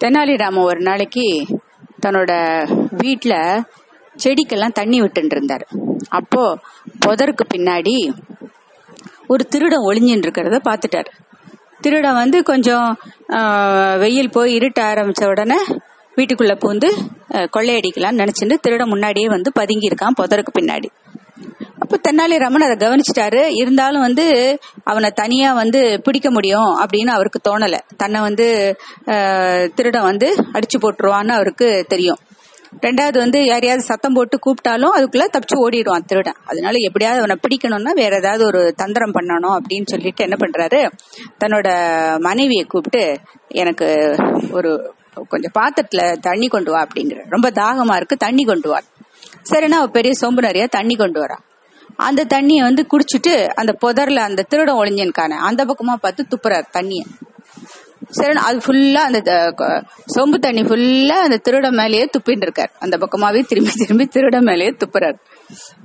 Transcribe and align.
தெனாலிராமன் 0.00 0.68
ஒரு 0.70 0.80
நாளைக்கு 0.88 1.26
தன்னோட 2.04 2.32
வீட்டில் 3.02 3.38
செடிக்கெல்லாம் 4.22 4.76
தண்ணி 4.78 4.98
விட்டுட்டு 5.02 5.34
இருந்தார். 5.36 5.64
அப்போ 6.18 6.42
புதருக்கு 7.04 7.44
பின்னாடி 7.54 7.94
ஒரு 9.32 9.42
திருடன் 9.52 9.86
ஒளிஞ்சின்னு 9.88 10.24
இருக்கிறத 10.26 10.58
பார்த்துட்டார். 10.68 11.10
திருடம் 11.84 12.20
வந்து 12.22 12.38
கொஞ்சம் 12.50 12.88
வெயில் 14.02 14.34
போய் 14.36 14.52
இருட்ட 14.58 14.80
ஆரம்பிச்ச 14.90 15.24
உடனே 15.32 15.58
வீட்டுக்குள்ளே 16.16 16.56
பூந்து 16.64 16.88
கொள்ளையடிக்கலாம்னு 17.54 18.22
நினச்சிட்டு 18.22 18.56
திருடம் 18.66 18.92
முன்னாடியே 18.94 19.28
வந்து 19.36 19.50
பதுங்கியிருக்கான் 19.60 20.18
புதருக்கு 20.20 20.52
பின்னாடி. 20.58 20.88
அப்போ 21.82 21.96
தென்னாலிராமன் 22.04 22.64
அதை 22.66 22.76
கவனிச்சிட்டாரு. 22.82 23.40
இருந்தாலும் 23.60 24.04
வந்து 24.06 24.26
அவனை 24.90 25.08
தனியா 25.22 25.50
வந்து 25.62 25.80
பிடிக்க 26.04 26.28
முடியும் 26.30 26.70
அப்படின்னு 26.82 27.12
அவருக்கு 27.16 27.40
தோணல. 27.48 27.78
தன்னை 28.02 28.20
வந்து 28.28 28.46
திருடம் 29.76 30.08
வந்து 30.10 30.28
அடிச்சு 30.56 30.78
போட்டுருவான்னு 30.84 31.34
அவருக்கு 31.38 31.68
தெரியும். 31.92 32.20
ரெண்டாவது 32.84 33.18
வந்து 33.22 33.40
யாரையாவது 33.44 33.88
சத்தம் 33.88 34.16
போட்டு 34.16 34.36
கூப்பிட்டாலும் 34.44 34.94
அதுக்குள்ள 34.96 35.24
தப்பிச்சு 35.34 35.56
ஓடிடுவான் 35.64 36.06
திருடன். 36.10 36.38
அதனால 36.50 36.74
எப்படியாவது 36.88 37.22
அவனை 37.22 37.36
பிடிக்கணும்னா 37.44 37.92
வேற 38.00 38.12
ஏதாவது 38.22 38.42
ஒரு 38.50 38.62
தந்திரம் 38.82 39.14
பண்ணணும் 39.16 39.56
அப்படின்னு 39.58 39.90
சொல்லிட்டு 39.92 40.24
என்ன 40.26 40.36
பண்றாரு? 40.40 40.80
தன்னோட 41.42 41.68
மனைவியை 42.28 42.64
கூப்பிட்டு 42.64 43.04
எனக்கு 43.62 43.88
ஒரு 44.58 44.72
கொஞ்சம் 45.32 45.56
பாத்திரத்துல 45.58 46.04
தண்ணி 46.28 46.46
கொண்டு 46.54 46.70
வா 46.72 46.80
அப்படிங்கிற 46.86 47.20
ரொம்ப 47.34 47.48
தாகமா 47.60 47.96
இருக்கு 47.96 48.16
தண்ணி 48.26 48.44
கொண்டு 48.44 48.68
வா. 48.72 48.80
சரின்னா 49.50 49.78
அவ 49.82 49.88
பெரிய 49.98 50.12
சொம்பு 50.22 50.40
நிறைய 50.48 50.66
தண்ணி 50.78 50.96
கொண்டு 51.02 51.20
வரா. 51.24 51.36
அந்த 51.96 52.24
தண்ணியை 52.24 52.60
வந்து 52.60 52.86
குடிச்சிட்டு 52.90 53.46
அந்த 53.46 53.76
புதர்ல 53.80 54.16
அந்த 54.16 54.46
திருடம் 54.50 54.78
ஒளிஞ்சன்கான 54.78 55.28
அந்த 55.28 55.64
பக்கமா 55.64 55.94
பார்த்து 55.94 56.26
துப்புறாரு 56.30 56.64
தண்ணியை. 56.72 57.04
சரி 58.10 58.32
அது 58.32 58.58
ஃபுல்லா 58.58 58.94
அந்த 58.94 59.20
த- 59.20 59.84
சொம்பு 60.16 60.38
தண்ணி 60.38 60.62
ஃபுல்லா 60.62 61.08
அந்த 61.08 61.40
திருட 61.44 61.70
மேலேயே 61.70 62.08
துப்பிட்டு 62.18 62.48
இருக்காரு 62.48 62.70
அந்த 62.78 62.96
பக்கமாவே 62.96 63.44
திரும்பி 63.44 63.70
திரும்பி 63.70 64.04
திருட 64.04 64.40
மேலேயே 64.40 64.70
துப்புறாரு. 64.70 65.18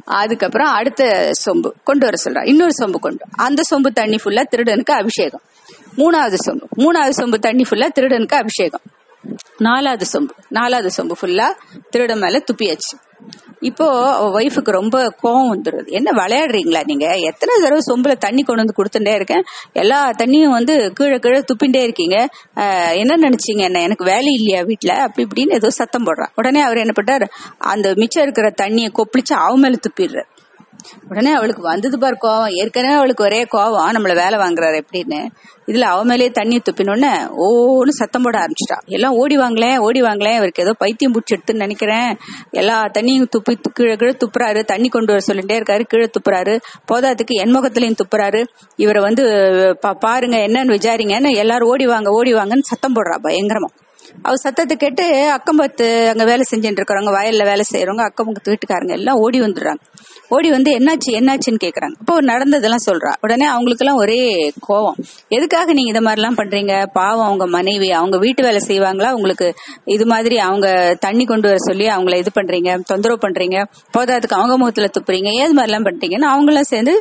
அதுக்கப்புறம் 0.05 0.67
அடுத்த 0.67 1.31
சொம்பு 1.45 1.71
கொண்டு 1.83 2.05
வர 2.05 2.17
சொல்றா 2.23 2.47
இன்னொரு 2.47 2.71
சொம்பு 2.77 2.99
கொண்டு. 2.99 3.25
அந்த 3.35 3.61
சொம்பு 3.71 3.93
தண்ணி 3.93 4.15
ஃபுல்லா 4.15 4.43
திருடனுக்கு 4.55 4.93
அபிஷேகம். 4.93 5.41
மூணாவது 5.97 6.35
சொம்பு. 6.47 6.61
மூணாவது 6.77 7.11
சொம்பு 7.17 7.33
தண்ணி 7.33 7.63
ஃபுல்லா 7.69 7.87
திருடனுக்கு 7.99 8.35
அபிஷேகம். 8.35 8.81
நாலாவது 9.57 10.05
சொம்பு. 10.13 10.29
நாலாவது 10.49 11.03
சொம்பு 11.03 11.11
ஃபுல்லா 11.21 11.53
திருட 11.95 12.19
மேல 12.19 12.43
துப்பியாச்சு. 12.53 13.08
இப்போ 13.59 13.85
ஒய்ஃபுக்கு 14.39 14.71
ரொம்ப 14.71 14.97
கோவம் 15.23 15.49
வந்துடுது 15.53 15.87
என்ன 15.87 16.09
விளையாடுறீங்களா 16.11 16.81
நீங்க? 16.85 17.07
எத்தனை 17.29 17.53
தடவை 17.61 17.81
சொம்புல 17.89 18.13
தண்ணி 18.17 18.41
கொண்டு 18.41 18.63
வந்து 18.63 18.77
கொடுத்துட்டே 18.79 19.13
இருக்கேன். 19.15 19.43
எல்லா 19.73 20.09
தண்ணியும் 20.09 20.55
வந்து 20.57 20.91
கீழே 20.93 21.17
கீழே 21.19 21.43
துப்பிண்டே 21.49 21.81
இருக்கீங்க. 21.83 22.17
என்ன 22.93 23.29
நினைச்சீங்க 23.29 23.63
என்ன? 23.69 23.81
எனக்கு 23.81 24.05
வேலை 24.05 24.33
இல்லையா 24.33 24.61
வீட்டுல 24.63 24.95
அப்படி 25.07 25.27
இப்படின்னு 25.27 25.53
ஏதோ 25.53 25.69
சத்தம் 25.69 26.05
போடுறான். 26.05 26.33
உடனே 26.35 26.61
அவர் 26.61 26.77
என்ன 26.77 26.95
பண்றாரு 27.01 27.27
அந்த 27.57 27.93
மிச்சம் 27.95 28.23
இருக்கிற 28.23 28.49
தண்ணியை 28.61 28.91
கொப்பளிச்சு 28.99 29.35
அவ 29.45 29.55
மேல 29.55 29.75
துப்பிடுறாரு. 29.87 30.29
உடனே 31.09 31.31
அவளுக்கு 31.31 31.61
வந்தது 31.61 31.99
பார் 31.99 32.17
கோவம். 32.21 32.49
ஏற்கனவே 32.49 32.93
அவளுக்கு 32.93 33.23
ஒரே 33.23 33.43
கோவம். 33.43 33.93
நம்மள 33.93 34.15
வேலை 34.15 34.39
வாங்குறாரு 34.39 34.83
எப்படின்னு. 34.83 35.27
இதுல 35.65 35.81
அவ 35.81 36.03
மேலேயே 36.03 36.29
தண்ணி 36.29 36.57
துப்பினோடனே 36.57 37.11
ஓன்னு 37.47 37.89
சத்தம் 37.89 38.21
போட 38.21 38.39
ஆரம்பிச்சிட்டா. 38.39 38.77
எல்லாம் 38.85 39.13
ஓடி 39.13 39.37
வாங்களேன் 39.37 39.77
ஓடி 39.77 40.01
வாங்களேன். 40.01 40.35
இவருக்கு 40.35 40.63
ஏதோ 40.63 40.73
பைத்தியம் 40.73 41.13
பிடிச்சிடுதுன்னு 41.13 41.55
நினைக்கிறேன். 41.55 42.17
எல்லா 42.51 42.85
தண்ணியும் 42.85 43.27
துப்பி 43.37 43.55
கீழே 43.73 43.95
கீழே 43.95 44.17
துப்புறாரு. 44.25 44.63
தண்ணி 44.63 44.87
கொண்டு 44.87 45.13
வர 45.13 45.25
சொல்லிட்டே 45.25 45.59
இருக்காரு. 45.59 45.83
கீழே 45.83 46.09
துப்புறாரு. 46.19 46.61
போதாதுக்கு 46.93 47.35
என் 47.39 47.55
முகத்திலையும் 47.55 47.97
துப்புறாரு. 48.03 48.45
இவரை 48.75 49.01
வந்து 49.01 49.23
பாருங்க. 49.99 50.37
என்னன்னு 50.37 50.75
விசாரிங்கன்னு 50.77 51.35
எல்லாரும் 51.35 51.69
ஓடி 51.69 51.85
வாங்க 51.85 52.09
ஓடி 52.09 52.33
வாங்கன்னு 52.33 52.61
சத்தம் 52.61 52.95
போடுறா 52.95 53.17
பயங்கரமா. 53.23 53.69
அவ 54.21 54.35
சத்தத்தை 54.35 54.77
கேட்டு 54.77 55.05
அக்கம் 55.31 55.55
பத்து 55.55 55.85
அங்க 56.11 56.23
வேலை 56.23 56.43
செஞ்சுட்டு 56.51 56.79
இருக்கிறவங்க 56.81 57.11
வயல்ல 57.17 57.43
வேலை 57.43 57.65
செய்யறவங்க 57.73 58.03
அக்கம் 58.09 58.27
பக்கத்து 58.27 58.51
வீட்டுக்காரங்க 58.51 58.95
எல்லாம் 58.99 59.19
ஓடி 59.25 59.41
வந்துடுறாங்க. 59.41 59.81
ஓடி 60.35 60.49
வந்து 60.49 60.71
என்னாச்சு 60.77 61.11
என்னாச்சுன்னு 61.19 61.59
கேக்குறாங்க. 61.63 61.95
இப்போ 61.99 62.15
நடந்ததெல்லாம் 62.21 62.83
சொல்றா. 62.89 63.11
உடனே 63.21 63.45
அவங்களுக்கு 63.45 63.85
எல்லாம் 63.85 64.01
ஒரே 64.01 64.19
கோவம். 64.67 64.97
எதுக்காக 65.27 65.73
நீங்க 65.73 65.91
இந்த 65.93 66.01
மாதிரி 66.01 66.21
எல்லாம் 66.21 66.37
பண்றீங்க? 66.39 66.73
பாவம் 66.93 67.25
அவங்க 67.25 67.47
மனைவி. 67.47 67.91
அவங்க 67.91 68.17
வீட்டு 68.17 68.43
வேலை 68.43 68.61
செய்வாங்களா? 68.67 69.11
உங்களுக்கு 69.11 69.47
இது 69.85 70.05
மாதிரி 70.05 70.37
அவங்க 70.37 70.67
தண்ணி 70.99 71.25
கொண்டு 71.25 71.47
வர 71.47 71.57
சொல்லி 71.67 71.87
அவங்கள 71.87 72.15
இது 72.15 72.31
பண்றீங்க 72.39 72.79
தொந்தரவு 72.91 73.19
பண்றீங்க. 73.27 73.57
போதாதுக்கு 73.97 74.37
அவங்க 74.39 74.57
முகத்துல 74.57 74.89
துப்புறீங்க. 74.97 75.31
ஏது 75.41 75.53
மாதிரி 75.53 75.71
எல்லாம் 75.71 75.87
பண்றீங்கன்னு 75.89 76.29
அவங்களாம் 76.33 76.69
சேர்ந்து 76.73 76.95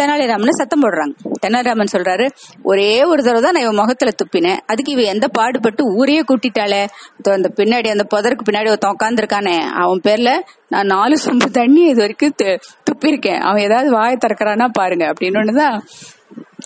தெனாலிராமன் 0.00 0.58
சத்தம் 0.60 0.82
போடுறாங்க. 0.84 1.14
தெனாலிராமன் 1.46 1.94
சொல்றாரு 1.96 2.28
ஒரே 2.62 2.90
ஒரு 3.04 3.20
தடவை 3.22 3.42
தான் 3.42 3.54
நான் 3.56 3.66
இவன் 3.66 3.80
முகத்துல 3.82 4.10
துப்பினேன். 4.22 4.58
அதுக்கு 4.66 4.92
இவ 4.96 5.02
எந்த 5.14 5.28
பாடுபட்டு 5.38 5.84
ஊரே 6.00 6.17
கூட்டிட்டாளே. 6.20 6.86
அந்த 7.22 7.50
பின்னாடி 7.56 7.88
அந்த 7.88 8.06
புதருக்கு 8.14 8.40
பின்னாடி 8.50 8.68
ஒருத்தன் 8.68 8.96
உட்காந்துருக்கானே 9.00 9.58
அவன் 9.60 10.00
பேர்ல 10.04 10.38
நான் 10.68 10.86
நாலு 10.86 11.16
சொம்பு 11.24 11.50
தண்ணி 11.50 11.82
இது 11.82 11.96
வரைக்கும் 11.96 12.34
து- 12.42 12.60
துப்பியிருக்கேன். 12.84 13.38
அவன் 13.38 13.62
ஏதாவது 13.62 13.90
வாயை 13.90 14.16
திறக்கிறானா 14.26 14.68
பாருங்க. 14.72 15.12
அப்படின்னு 15.12 15.56
தான் 15.56 15.84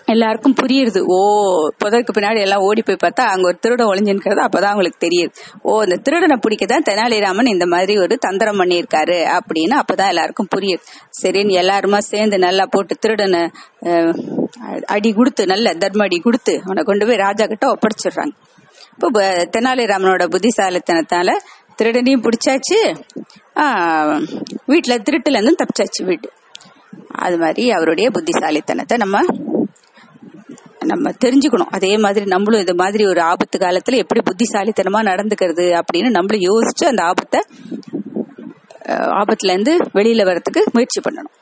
எல்லாருக்கும் 0.04 0.54
புரியுது 0.62 1.02
ஓ 1.06 1.18
புதருக்கு 1.84 2.06
பின்னாடி 2.14 2.40
எல்லாம் 2.40 2.60
ஓடி 2.60 2.82
போய் 2.82 2.96
பார்த்தா 3.02 3.20
அங்க 3.20 3.46
ஒரு 3.46 3.58
திருடன் 3.60 3.86
ஒளிஞ்சுக்கிறது 3.86 4.46
அப்பதான் 4.46 4.70
அவங்களுக்கு 4.72 5.06
தெரியுது. 5.06 5.30
ஓ 5.62 5.82
இந்த 5.82 5.96
திருடனை 5.96 6.36
பிடிக்க 6.40 6.66
தான் 6.66 6.82
தெனாலிராமன் 6.82 7.46
இந்த 7.46 7.66
மாதிரி 7.66 7.98
ஒரு 7.98 8.18
தந்திரம் 8.18 8.60
பண்ணியிருக்காரு 8.60 9.38
அப்படின்னு 9.38 9.80
அப்பதான் 9.80 10.08
எல்லாருக்கும் 10.08 10.48
புரியுது. 10.56 10.80
சரின்னு 11.22 11.60
எல்லாருமா 11.62 11.98
சேர்ந்து 11.98 12.38
நல்லா 12.38 12.66
போட்டு 12.70 12.96
திருடனை 12.96 13.50
அடி 14.86 15.12
கொடுத்து 15.12 15.46
நல்ல 15.46 15.74
தர்ம 15.74 16.04
அடி 16.04 16.18
கொடுத்து 16.18 16.60
அவனை 16.64 16.82
கொண்டு 16.82 17.06
போய் 17.06 17.16
ராஜா 17.16 17.46
கிட்ட 17.46 17.72
ஒப்படைச்சிடுறாங்க. 17.72 18.30
இப்போ 19.06 19.22
தெனாலிராமனோட 19.54 20.24
புத்திசாலித்தனத்தால 20.34 21.30
திருடனையும் 21.78 22.24
பிடிச்சாச்சு. 22.26 22.78
வீட்டில் 24.70 24.70
வீட்டுல 24.72 24.94
திருட்டுல 25.06 25.38
இருந்தும் 25.38 25.60
தப்பிச்சாச்சு 25.62 26.02
வீட்டு 26.08 26.28
அது 27.24 27.36
மாதிரி 27.42 27.64
அவருடைய 27.76 28.06
புத்திசாலித்தனத்தை 28.16 28.96
நம்ம 29.04 29.18
நம்ம 30.90 31.10
தெரிஞ்சுக்கணும். 31.24 31.72
அதே 31.76 31.90
மாதிரி 32.04 32.24
நம்மளும் 32.26 32.62
இது 32.64 32.74
மாதிரி 32.80 33.02
ஒரு 33.10 33.20
ஆபத்து 33.22 33.56
காலத்துல 33.58 34.00
எப்படி 34.02 34.20
புத்திசாலித்தனமா 34.28 35.00
நடந்துக்கிறது 35.10 35.66
அப்படின்னு 35.80 36.10
நம்மளும் 36.16 36.46
யோசிச்சு 36.48 36.84
அந்த 36.90 37.02
ஆபத்தை 37.10 37.40
ஆபத்துல 39.20 39.54
இருந்து 39.54 39.74
வெளியில 39.98 40.24
வர்றதுக்கு 40.28 40.62
முயற்சி 40.74 41.00
பண்ணணும். 41.00 41.34